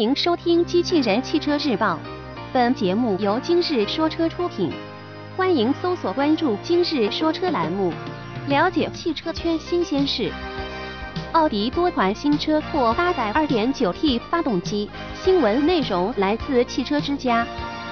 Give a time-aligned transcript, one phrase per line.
[0.00, 1.92] 欢迎收听《机器人汽车日报》，
[2.54, 4.72] 本节目由今日说车出品。
[5.36, 7.92] 欢迎搜索关注“今日说车”栏目，
[8.48, 10.32] 了解汽车圈新鲜事。
[11.32, 14.88] 奥迪多款新车或搭载 2.9T 发动机，
[15.22, 17.46] 新闻内容来自汽车之家。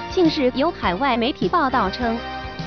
[0.09, 2.17] 近日有海外媒体报道称，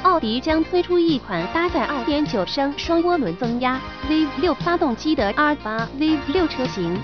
[0.04, 6.96] 奥迪将推出一款搭载2.9升双涡轮增压 V6 发动机的 R8 V6 车型。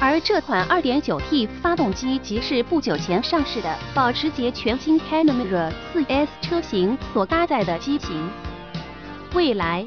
[0.00, 8.30] 而这款 2.9T 发动机即是不久前上市的保时捷全新 Panamera 4S 车型所搭载的机型。
[9.34, 9.86] 未来，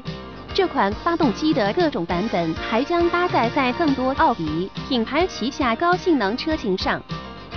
[0.52, 7.02] 这款发动机的各种版本还将搭载在更多奥迪品牌旗下高性能车型上，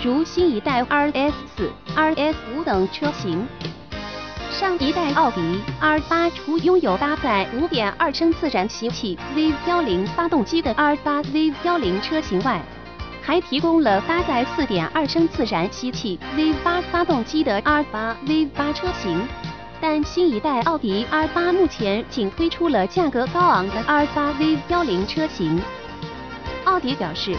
[0.01, 1.33] 如新一代 RS4、
[1.93, 3.45] RS5 等车型。
[4.57, 12.61] 上一代奥迪 R8 除拥有搭载5.2升自然吸气 V10 发动机的 R8 V10 车型外，
[13.21, 19.27] 还提供了搭载4.2升自然吸气 V8 发动机的 R8 V8 车型。
[19.81, 25.61] 但新一代奥迪 R8 目前仅推出了价格高昂的 R8 V10 车型。
[26.63, 27.35] 奥迪表示，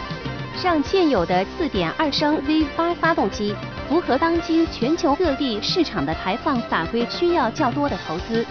[0.63, 3.55] 让现有的4.2升 V8 发动机。
[3.87, 8.45] 符合当今全球各地市场的排放法规，需要较多的投资。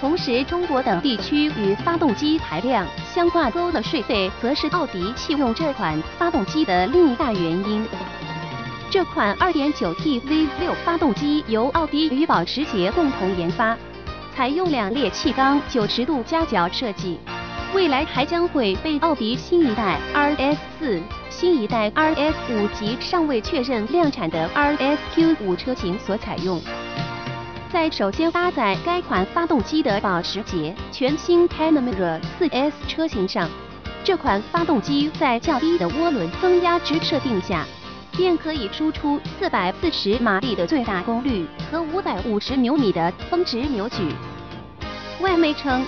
[0.00, 7.86] 同时，中国等地区与发动机排量相挂钩的税费，则是奥迪弃用这款发动机的另一大原因。
[8.90, 13.74] 这款 2.9T V6 发动机由奥迪与保时捷共同研发，
[14.36, 17.18] 采用两列气缸90度夹角设计，
[17.74, 21.02] 未来还将会被奥迪新一代 RS4。
[21.28, 26.62] 新一代 RS5 及尚未确认量产的 RSQ5 车型所采用。
[27.72, 33.50] 在首先搭载该款发动机的保时捷全新 Panamera 4S 车型上，
[34.04, 37.66] 这款发动机在较低的涡轮增压值设定下，
[38.12, 44.14] 便可以输出440马力的最大功率和550牛米的峰值扭矩。
[45.20, 45.84] 外媒称，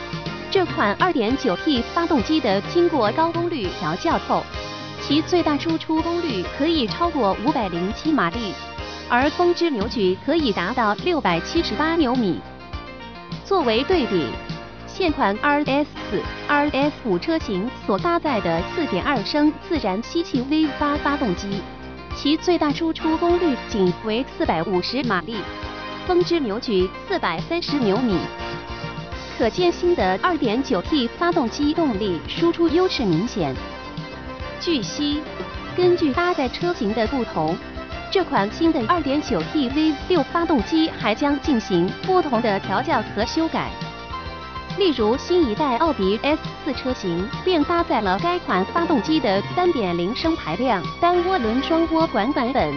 [0.50, 4.42] 这款 2.9T 发动机的经过高功率调教后。
[5.02, 8.52] 其最大输出功率可以超过五百零七马力，
[9.08, 12.40] 而峰值扭矩可以达到六百七十八牛米。
[13.44, 14.26] 作为对比，
[14.88, 15.84] 现款 RS4、
[16.48, 21.60] RS5 车型所搭载的4.2升自然吸气 V8 发动机，
[22.16, 25.36] 其最大输出功率仅为四百五十马力，
[26.06, 28.18] 峰值扭矩四百三十牛米。
[29.36, 33.54] 可见新的 2.9T 发动机动力输出优势明显。
[34.58, 35.20] 据悉，
[35.76, 37.54] 根据搭载车型的不同，
[38.10, 39.70] 这款新的 2.9T
[40.08, 43.70] V6 发动机还将进行不同的调教和修改。
[44.78, 52.74] 例如，新一代奥迪 S4 车型便搭载了该款发动机的3.0升排量单涡轮双涡管版本，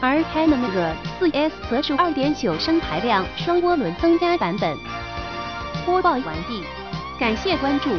[0.00, 4.76] 而 Panamera 4S 则是2.9升排量双涡轮增压版本。
[5.86, 6.64] 播报完毕，
[7.16, 7.96] 感谢关注。